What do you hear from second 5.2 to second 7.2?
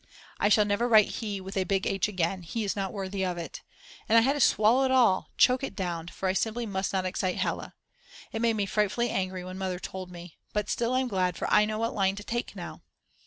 choke it down, for I simply must not